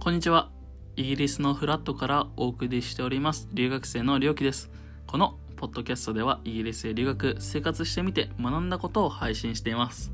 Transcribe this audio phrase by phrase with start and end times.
[0.00, 0.50] こんにちは。
[0.96, 3.48] イギリスのフラットからお送りしております。
[3.52, 4.70] 留学生のりょうきです。
[5.06, 10.12] このポッドキャストではイギリスへ留学、生活してみて学んだことを配信しています。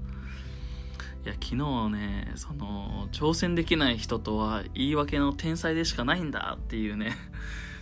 [1.24, 7.12] いや、昨日ね、その、挑戦できない人とは言い訳の天才でしかないんだっていうね、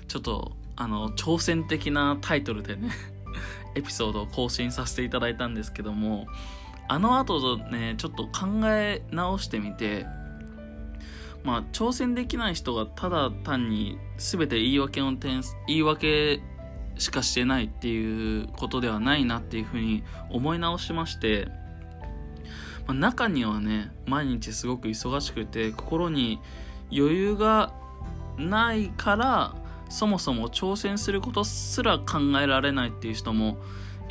[0.07, 2.91] ちょっと、あの、挑戦的なタイトルでね、
[3.75, 6.27] エピソードを更新させていただいたんですけども、
[6.93, 10.05] あの後ね、ちょっと考え直してみて、
[11.43, 16.43] まあ、挑戦できない人がただ単に全て言い訳の点言い訳
[16.99, 21.49] しかしてないっていうことではないなっていうふうに思い直しまして、
[22.87, 26.41] まあ、中にはね毎日すごく忙しくて心に
[26.93, 27.73] 余裕が
[28.37, 29.55] ないから
[29.89, 33.57] そもそも挑戦することすら考えられないっていう人も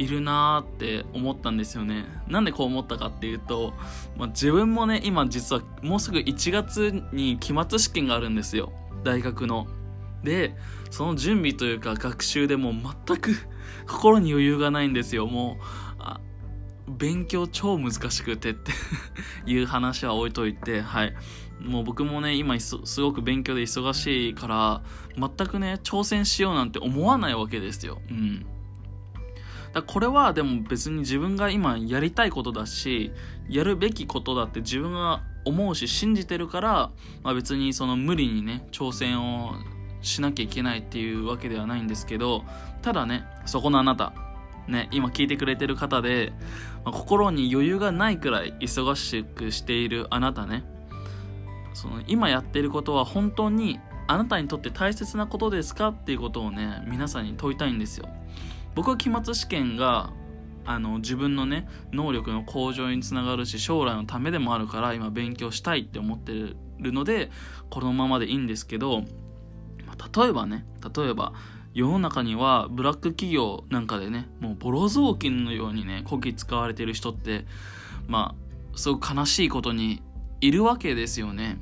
[0.02, 2.06] いるなーって思ったんですよね。
[2.28, 3.74] なんでこう思ったかっていうと、
[4.18, 8.74] まあ、自分もね今実はもうすぐ1月に期末試験があるんですよ。
[9.04, 9.68] 大学の。
[10.24, 10.56] で
[10.90, 13.36] その準備というか学習でも全く
[13.88, 15.28] 心に余裕がないんですよ。
[15.28, 15.64] もう
[16.00, 16.20] あ
[16.88, 18.72] 勉強超難しくてって
[19.46, 21.14] いう話は置いといてはい。
[21.60, 24.82] もう僕もね今すごく勉強で忙しいから
[25.16, 28.02] 全くね挑戦しようなんて思わないわけですよ。
[28.10, 28.46] うん。
[29.74, 33.12] だこれはでも別に自分が今やりたいことだし
[33.50, 36.92] やるべきことだって自分が思うし信じてるから、
[37.24, 39.54] まあ、別にその無理にね挑戦を
[40.02, 42.44] しなきゃいけないっていうわけではないんですけど
[42.82, 44.14] ただねそこのあなた
[44.68, 46.34] ね今聞いてくれてる方で、
[46.84, 50.64] まあ、心に余裕がないくらい忙しくしているあなたね
[51.74, 53.80] その今やってることは本当に
[54.12, 55.88] あなたにとって大切なことですか？
[55.88, 58.10] っていうことをね皆さんに問いたいんですよ。
[58.76, 60.12] 僕は期末試験が
[60.66, 66.58] あの自分のね能力の向上につながるし将来のためでもあるから今勉強したいって思ってる
[66.92, 67.32] ので
[67.70, 69.06] このままでいいんですけど
[69.88, 71.32] ま例えばね例えば
[71.74, 77.46] 世の中にはブラック企業なんかでねもうボロ雑巾のようにねこき使われてる人って
[78.08, 78.36] ま
[78.74, 80.04] あすごく悲しいことに
[80.42, 81.60] いるわけですよね。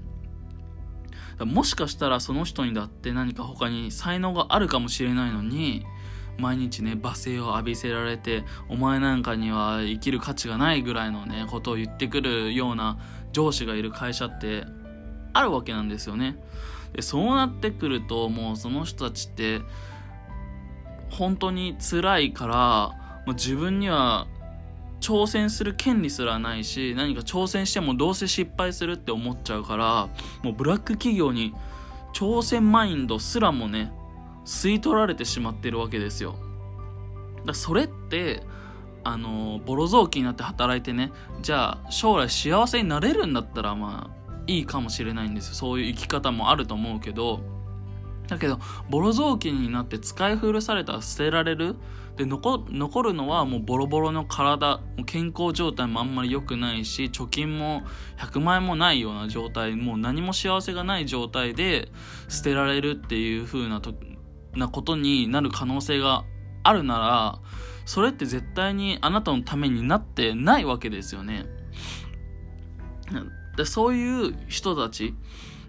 [1.45, 5.85] もしかしたらその人にだって何か他に才能があるかもしれないのに
[6.38, 12.97] 毎日ね罵声を浴びせられてお前なんかには生きる価値がないぐらいのねことを言ってくるような
[13.31, 14.66] 上司がいる会社って
[15.33, 16.38] あるわけなんですよね。
[16.94, 19.61] でそうなってくるともうその人たちって
[21.11, 24.28] 本当に辛いからもう自分には
[24.99, 30.09] 挑戦する権利すらないし何か挑戦してもどうせ失敗するって思っちゃうから
[30.43, 31.53] もうブラック企業に
[32.13, 33.91] 挑戦マインドすらもね
[34.45, 36.35] 吸い取られてしまってるわけですよ。
[37.45, 38.43] だそれって
[39.03, 41.11] あのボロ雑巾になって働いてね
[41.41, 45.53] じゃあ将来幸せになれるんだったらまあいいかもしれないんですよ。
[45.53, 47.41] そういう生き方もあると思うけど
[48.29, 48.59] だけど
[48.90, 51.75] ボロ雑巾になって使い古されたら捨てられる？
[52.16, 54.81] で残残るのはもうボロボロの体。
[55.06, 57.84] 健康状態もあんまり良くないし貯金も
[58.17, 59.75] 100万円もないような状態。
[59.75, 61.90] もう何も幸せがない状態で
[62.28, 63.94] 捨てられるっていう風なと
[64.56, 66.25] なことになる可能性が
[66.63, 67.40] あるなら
[67.85, 71.46] それって絶対にあなたのためになってないわけですよね。
[73.57, 75.16] でそういう人たち。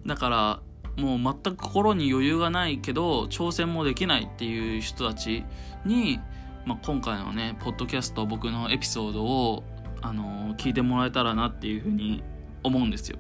[0.04, 0.60] だから
[1.00, 5.44] もう全く心に余裕がないけど挑戦もできないっていう人たち
[5.84, 6.21] に、
[6.66, 9.65] まあ、今回のねポッドキャスト僕のエピソードを、
[10.03, 12.22] あのー、聞いてもらえたらなっていうふうに
[12.62, 13.19] 思うんですよ。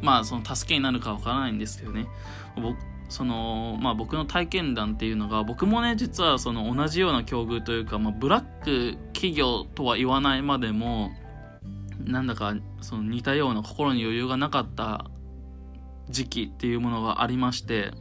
[0.00, 2.06] まあその助けになるかわからないんですけどね
[2.56, 2.76] 僕
[3.08, 11.10] そのまあ僕の体験談っていうのが僕もね実はその同じような境遇というか、まあ、ブラック企業とは言わないまでも
[12.04, 15.10] なんだかその似たような心に余裕がなかった
[16.08, 17.92] 時期っていうものがありまして、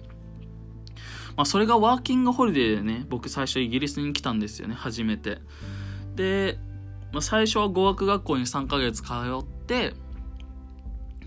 [1.35, 5.39] まあ、それがワーキングホリデーでね僕最初イギリスに来たんですよね初めて。
[6.15, 6.57] で、
[7.11, 9.93] まあ、最初は語学学校に3ヶ月通って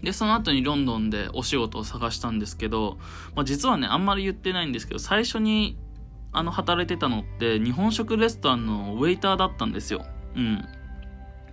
[0.02, 2.98] でその後にロンドンでお仕事を探したんですけど、
[3.34, 5.78] まあ、実はねあんまり言ってないんですけど最初に
[6.32, 10.04] あの働いてたのって日本食レストランのウェイターだったんですよ。
[10.34, 10.64] うん。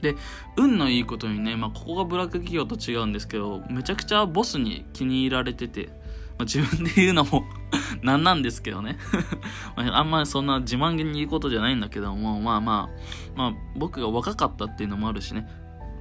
[0.01, 0.15] で
[0.57, 5.93] 運のいいことにね、まあ、ここがブラック企業と違うんですけどめちゃくちゃボスに気に入られてて、ま
[6.39, 7.43] あ、自分で言うのも
[8.01, 8.97] なんなんですけどね。
[9.75, 15.47] あんまりそんな自慢げに言うことじゃないんだけどもまあまあまあ僕が若かったっていうのもあるしね。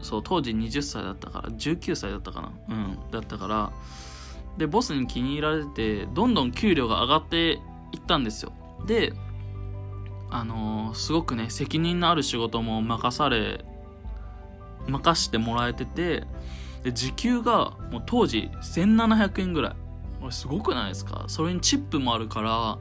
[0.02, 2.52] そう当時20歳だったから19歳だったかな。
[2.68, 3.72] うんだったから
[4.56, 7.52] でボスに気に入られてどんどん給料が上がって
[7.92, 8.52] いったんですよ。
[8.86, 9.12] で
[10.30, 13.64] あのー、すごくね責任のある仕事も任され
[14.88, 16.24] 任してもらえてて
[16.82, 19.76] で時給がもう当時1700円ぐらい。
[20.20, 21.24] これすごくないですか？
[21.28, 22.78] それにチップもあるから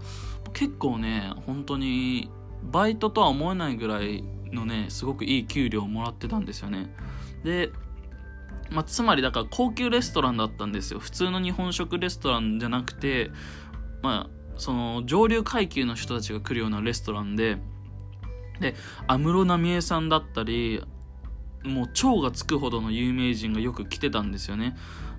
[0.51, 2.29] 結構ね本当に
[2.63, 6.93] バイトとは思えないぐらいのねすごくいい給料をもらってたんですよね。
[7.43, 7.71] で
[8.71, 10.99] まあ、つまりだから高級レストランだったんですよ。
[10.99, 13.31] 普通の日本食レストランじゃなくて
[14.03, 17.57] まあその上流階級の人たちが来るようなレストランで
[18.59, 18.75] で
[19.07, 20.83] 安室奈美恵さんだったり
[21.63, 24.75] もう超がつくほどの有名人がよく来てたんですよね。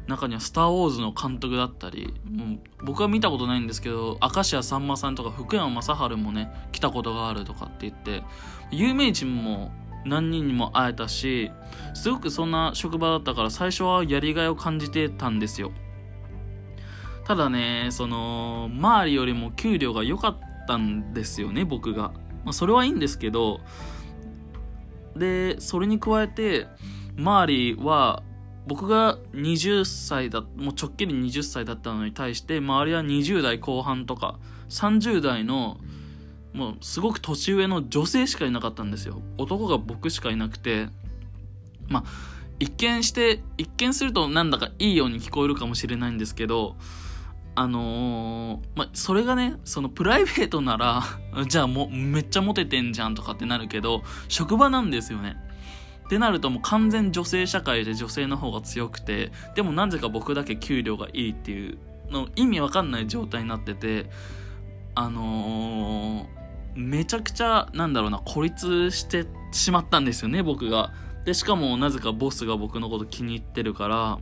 [0.06, 8.24] 中には「スター・ウォーズ」の監督だったりもう僕は見たことないんですけど明石家さんまさんとか福山雅治もね来たことがあるとかって言って
[8.70, 9.72] 有名人も
[10.04, 11.50] 何人にも会えたし
[11.94, 15.72] すごくそんな職場だったから最初はやりがいを感じてたんですよ。
[17.24, 22.12] ただねその周りよりも給料が良かったんですよね僕が、
[22.44, 23.60] まあ、それはいいんですけど
[25.16, 26.66] でそれに加えて
[27.16, 28.22] 周りは
[28.66, 35.78] 僕が20歳だもう直近で20歳だったのに対して周りは20代後半とか30代の
[36.52, 39.22] もうすごく年上の女性しかいなかったんですよ。
[39.38, 40.88] 男が僕しかいなくて
[41.88, 46.76] まあ一見して一見するとなんだかいいように聞こえるかもしれないんですけど
[47.54, 51.02] あのー、まあ、それがねそのプライベートなら
[51.48, 55.36] じゃあもうめっちゃモテてんじゃんとかってなるけど職場なんですよね。
[56.06, 61.78] ってなるともう完全女性社会で女性の方が強くてでもなぜか僕だけ給料がいいっていう
[62.10, 64.10] の意味わかんない状態になってて
[64.96, 66.40] あのー
[66.74, 70.92] めちゃくちゃなんだろうな孤立してしまったんですよね僕が。
[71.24, 74.18] でしかもなぜかボスが僕のこと気に入ってるから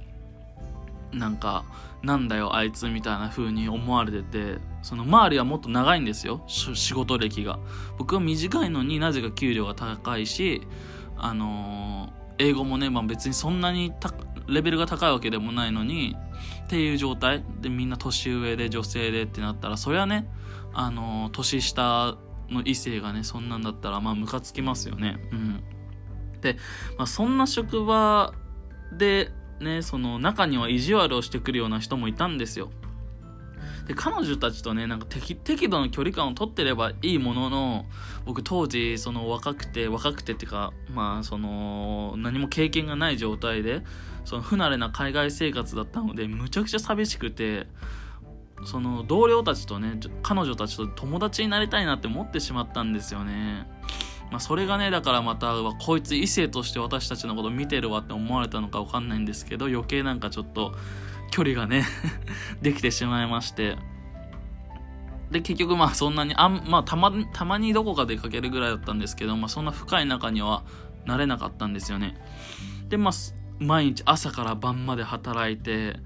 [1.12, 1.64] なんか
[2.02, 7.58] なんだよあいつみたいな風に思われててその周りはもっと長いんですよ仕事歴が。
[7.98, 10.62] 僕は短いのになぜか給料が高いし
[11.16, 13.92] あのー、英語もね、まあ、別にそんなに
[14.46, 16.16] レベルが高いわけでもないのに
[16.64, 17.44] っていう状態。
[17.60, 20.28] でみんな年上で女性でってなったらそれはね
[20.72, 22.16] あのー、年下
[22.48, 25.18] の異性がねそんなんだったらまあムカつきますよね。
[25.32, 25.64] うん。
[26.40, 26.56] で、
[26.96, 28.32] まあ、そんな職場
[28.96, 32.70] でねその中には意地悪をしてくるような人もいたんですよ。
[33.88, 37.86] で彼女たちとねなんか適度の距離感を取ってればいいものの
[38.26, 43.82] 僕当時その若くて若くてっていうかまあその何も経験がない状態で
[44.26, 47.66] その不慣れな海外生活だったのでむちゃくちゃ寂しくて
[48.66, 53.66] その同僚たちとね彼女たちと友達になりたいなって思ってしまったんですよね。
[54.30, 60.74] まあ、それがねだからまたこいつ異性として私たちのこと見てるわって思われたのか分かんないんですけど余計なんかちょっと
[61.30, 61.84] 距離がね
[62.60, 63.76] できてしまいまして。
[65.30, 70.62] で結局まあそんなにあん、 まあ、たまたまにどこか出かけるぐらいだったんですけど、まあ、そんな深い中には
[71.04, 72.16] なれなかったんですよね。
[72.88, 73.12] でまあ
[73.58, 75.98] 毎日朝から晩まで働いて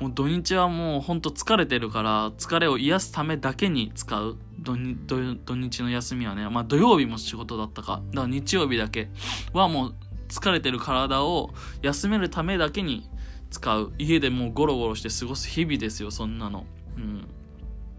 [0.00, 4.36] もう土日はもうほんと疲れてるから疲れを癒すためだけに使う。
[4.60, 8.02] 土日の休みはねまあ土曜日も仕事だったか。
[8.10, 9.10] だから日曜日だけ
[9.52, 9.94] はもう
[10.28, 11.50] 疲れてる体を
[11.82, 13.08] 休めるためだけに
[13.50, 13.92] 使う。
[13.98, 16.66] 家でもうゴロゴロして過ごす日々ですよそんなの。
[16.96, 17.28] うん。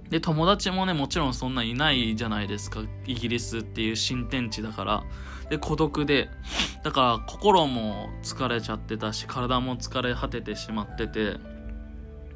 [0.10, 2.82] で友達もねもちろんそんないないじゃないですか。
[3.06, 5.04] イギリスっていう新天地だから。
[5.50, 6.30] で孤独で。
[6.84, 11.38] だから心も疲れちゃってたし体も疲れ果ててしまってて。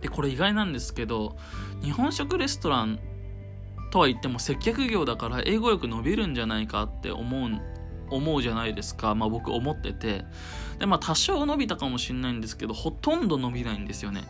[0.01, 1.38] でこれ意外なんですけど
[1.81, 3.00] 日本食レストラン
[3.93, 7.51] とは言っても接客業だから英語力伸びるんじゃないかって思う
[8.09, 10.25] 思うじゃないですか、まあ、僕思ってて。
[10.79, 14.23] でまあ多少伸びたかもしれないんですけどほとんど伸びないんですよね。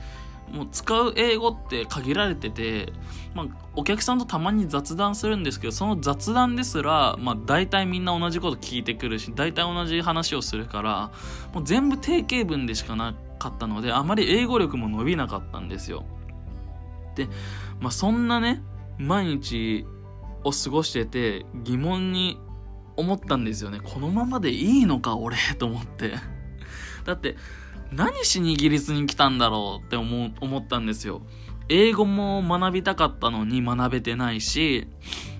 [0.51, 2.91] もう使う英語って限られてて、
[3.34, 3.46] まあ、
[3.77, 11.12] お客さんとたまに雑談するんですけどその雑談ですら、まあ、大体みんな同じこと聞いてくるし大体同じ話をするから
[11.53, 16.03] もう全部定型文でしかなかったのであまり英語力も伸びなかったんですよ。
[17.15, 17.29] で、
[17.79, 18.62] まあ、そんなね
[18.98, 19.86] 毎日
[20.44, 22.40] を過ごしてて疑問に
[22.96, 23.80] 思ったんですよね。
[23.84, 26.14] このままでいいのか俺と思って。
[27.06, 27.36] だって
[27.92, 31.22] 何しにイギリスに来たんだろうって思思ったんですよ。
[31.70, 34.86] 英語も学びたかったのに学べてないし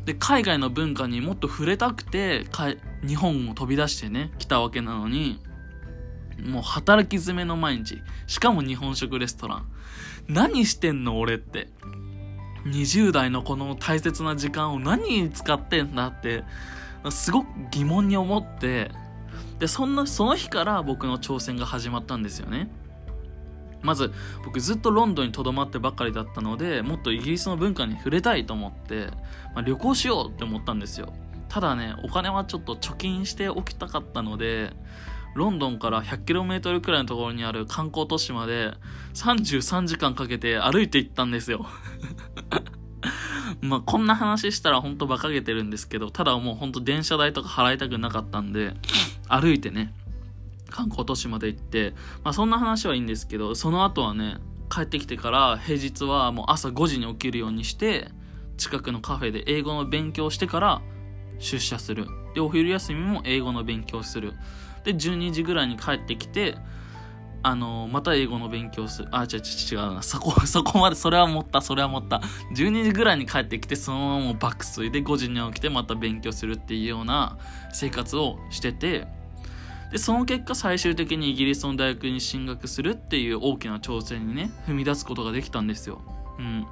[0.06, 2.46] で海外の文化にもっと触れたくて
[3.06, 5.42] 日本を飛び出してね来たわけなのに
[6.42, 8.02] もう働き詰めの毎日。
[8.28, 9.66] しかも日本食レストラン。
[10.28, 11.70] 何してんの俺って。
[12.66, 16.44] 20代のこの大切な時間を何に使ってんだって
[17.10, 18.92] すごく疑問に思って
[19.60, 22.70] でそんなその日から僕の挑戦が始まったんですよね。
[23.82, 24.14] まず
[24.46, 29.08] 僕ずっとロンドンにとどまってばかりだったのでもっとイギリスの文化に触れたいと思って、
[29.54, 31.12] まあ、旅行しようって思ったんですよ。
[31.50, 34.72] ただねお金はちょっと貯金しておきたかったので
[35.36, 38.74] ロンドンから 100km くらいのところにある観光都市まで
[39.16, 41.66] 33時間かけて歩いて行ったんですよ。
[43.62, 48.76] まあこんな話したらほんと馬鹿げてるんですけど、ただもうほんと電車代とか払いたくなかったんで、
[49.28, 49.94] 歩いてね、
[50.70, 54.38] 観光都市まで行って、まあそんな話はいいんですけど、その後はね、
[54.70, 58.10] 帰ってきてから平日はもう朝5時に起きるようにして、
[58.58, 60.82] 近くのカフェで英語の勉強してから
[61.40, 62.08] 出社する。
[62.34, 64.34] で、お昼休みも英語の勉強する。
[64.84, 66.58] で、12時ぐらいに帰ってきて、
[67.44, 69.10] あの、また英語の勉強する。
[69.12, 69.42] あ、違う違う
[69.74, 70.02] 違うな。
[70.02, 72.22] そこ、 そこまで、それは持った、それは持った。
[72.56, 77.38] 12時ぐらいに帰ってきて、そのままもう爆睡で5時に起きてまた勉強するっていうような
[77.74, 79.08] 生活をしてて、
[79.92, 86.02] で、その結果最終的にイギリスの大学に進学するっていう大きな挑戦にね、踏み出すことができたんですよ。
[86.40, 86.66] うん。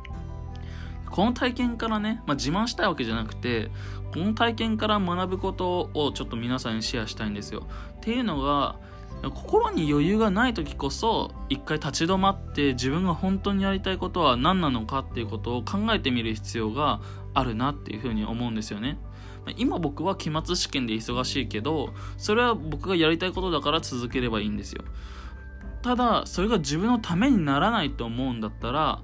[1.11, 3.69] この体験からね、まあ、自慢したいわけじゃなくて、
[4.13, 7.67] この体験から学ぶことをちょっと皆さんにシェアしたいんですよ。
[7.97, 8.77] っていうのが、
[9.29, 17.01] 心に余裕がない時こそ一回立ち止まって自分が本当にやりたいことは何なのかっていうことを考えてみる必要が
[17.33, 18.97] あるなっていうふうに思うんですよね。
[19.57, 24.83] 今僕は期末試験で忙しいけどそれは僕がやりたいことだから続ければいいんですよ。
[25.81, 29.01] ただそれが自分のためにならないと思うんだったら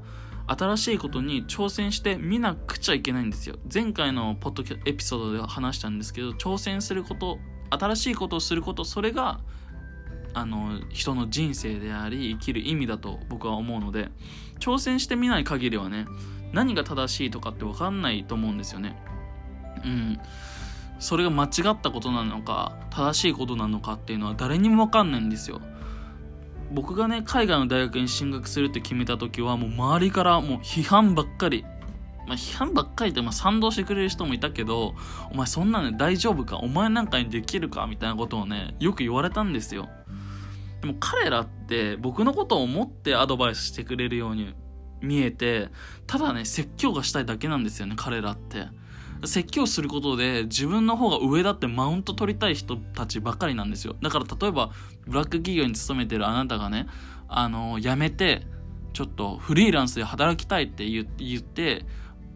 [0.48, 3.58] 新しいことに挑戦してみなくちゃいけないんですよ。
[3.72, 9.40] 前回のポッドキャエピソードで話したんですけど挑戦すること新しいことをすることそれが
[10.38, 14.10] あの人の人生であり生きる意味だと僕は思うので
[14.60, 16.06] 挑戦してみない限りはね
[16.54, 18.96] 何が正しいとかって分かんないと思うんですよね。
[19.84, 20.20] うん。
[21.00, 25.62] それが間違ったことなのか正しいことなのかっていうのは誰にも分かんないんですよ。
[26.72, 31.66] 僕がね海外の大学に進学するって決めた時はもう周りからもう批判ばっかり。
[32.28, 34.96] まあ、批判ばっかりで、まあ、賛同してくれる人もいたけど、
[35.32, 36.58] お前そんなの大丈夫か？
[36.58, 37.88] お前なんかにできるか？
[37.88, 39.88] みたいなことをね、よく言われたんですよ。
[40.82, 44.54] でも彼らって僕のことを思ってアドバイスしてくれるように
[45.02, 45.70] 見えて、
[46.06, 48.68] ただね、説教がしたいだけなんですよね、彼らって。
[49.26, 53.96] 説教することで自分の方が上だってマウント取りたい人たちばっかりなんですよ。
[54.02, 54.72] だから例えば、
[55.08, 56.88] ブラック企業に勤めてるあなたがね、
[57.28, 58.46] あの、辞めて、
[58.94, 61.86] ちょっとフリーランスで働きたいって言って、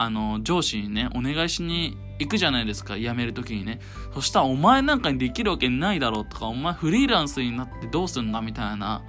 [0.01, 3.79] あの、上司にね、お願いしに行くじゃないですか、辞める時にね。
[4.15, 9.03] そしたらお前なんかにできるわけないだろうとか、お前フリーランスになってどうすんだみたいな、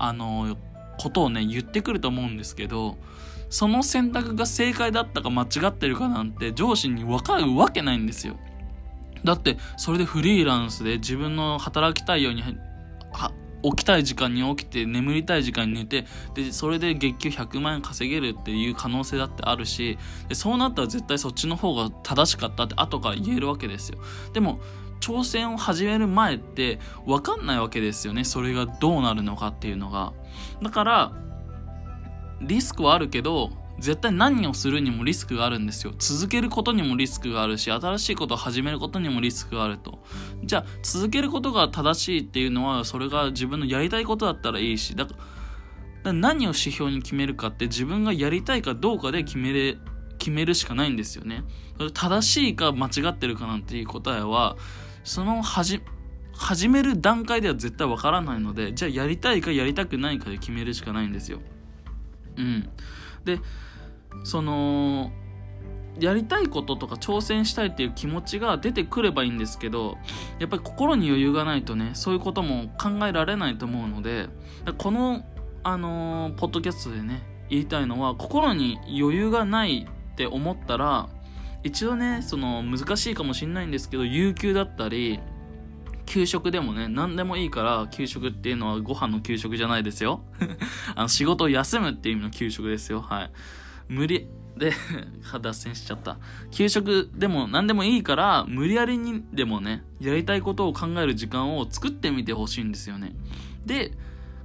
[0.00, 0.56] あの、
[0.98, 2.98] ことをね、言ってくると思うんですけど、
[3.50, 8.36] その選択が正解だったか間違ってるかなんて上司に分かるわけないんですよ。
[9.22, 12.42] だって、それでフリーランスで自分の働きたいように
[13.62, 23.98] 起きたい時間に起きて眠りたい時間に寝てでそれで月給100万円稼げるっていう可能性だってあるしでそうなったら絶対そっちの方が正しかったって後から言えるわけですよ。
[24.32, 24.60] でも
[25.00, 28.24] 挑戦を始める前って分かんないわけですよね。
[28.24, 30.12] それがどうなるのかっていうのが。
[30.62, 31.12] だから
[32.40, 33.50] リスクはあるけど
[33.82, 35.92] 絶対何をするにもリスクがあるんですよ。
[35.98, 39.98] 続けることにもリスクがあるし、新しいことを始めることにもリスクがあると。
[40.44, 45.14] じゃあ、続けることが正しいっていうのは、それが自分のやりたいことだったらいいし、だか
[46.04, 49.76] ら何を指標に決めるかって自分がやりたいかどうかで決めれ、
[50.16, 51.42] 決めるしかないんですよね。
[51.92, 54.56] 正しいか間違ってるかなんていう答えは、
[55.02, 55.80] その始、
[56.34, 61.40] 始める段階では絶対わからないので、じゃあやりたいかやりたくないかで決めるしかないんですよ。
[62.36, 62.70] うん。
[63.24, 63.40] で、
[64.24, 65.10] その
[65.98, 69.98] やりたいこととか挑戦したいっていう気持ちが出てくればいいんですけど
[70.38, 74.28] やっぱり心に余裕がないとねそういうことも考えられないと思うので
[74.78, 75.24] この
[75.64, 81.08] あのー、ポッドキャストでね言いたいのは心に余裕がないって思ったら
[81.62, 85.20] 一度ねその難しいかもしんないんですけど有給だったり
[86.12, 90.22] 給食でもね、何でもいいから、給食っていうのはご飯の給食じゃないですよ。
[90.94, 93.00] あの、仕事を休むっていう意味の給食ですよ。
[93.00, 93.30] はい。
[93.92, 94.72] 無理、 で
[95.40, 96.18] 脱線しちゃった。
[96.50, 103.14] 給食でも何でもいいから、無理やりにでもね、やりたいことを考える時間を作ってみてほしいんですよね。
[103.64, 103.92] で、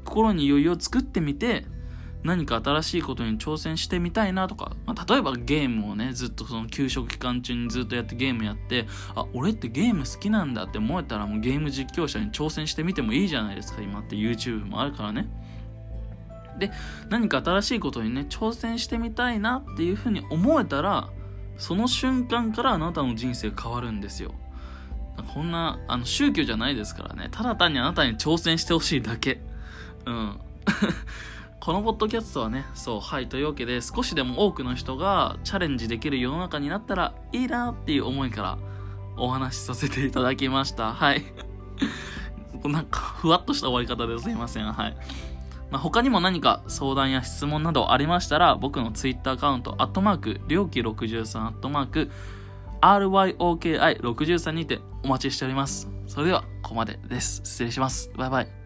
[0.04, 1.66] 心に余裕を作ってみて、
[2.24, 15.30] 何か新しいことに挑戦してみたいなとか、まあ、例えばゲームをね、ずっとその給食期間中にずっとやってゲームやって、あ、俺ってゲーム好きなんだって思えたらもうゲーム実況者に挑戦してみてもいいじゃないですか、今って YouTube もあるからね。
[16.60, 16.72] で、
[17.10, 21.10] 何か新しいことにね、挑戦してみたいなっていうふうに思えたら、
[21.58, 24.34] その瞬間からあなたの人生変わるんですよ。
[25.34, 27.30] こんな、あの、宗教じゃないですからね。
[27.32, 29.42] ただ単にあなたに挑戦してほしいだけ。
[30.06, 30.40] うん。
[31.60, 38.58] このポッドキャストはね、そう、はい、というわけで、少しでも多くの人がチャレンジできる世の中になったらいいなっていう思いから
[39.18, 40.94] お話しさせていただきました。
[40.94, 41.26] はい。
[42.64, 44.72] なんか、ふわっとした終わり方ですいません。
[44.72, 44.98] はい。
[45.70, 52.12] まあ、他にも何か相談や質問などありましたら、僕の Twitter アカウント、アットマーク、りょうき63、アットマーク、
[52.82, 55.90] RYOKI63 にてお待ちしております。
[56.08, 57.42] それでは、ここまでです。
[57.44, 58.12] 失礼します。
[58.16, 58.57] バイバイ。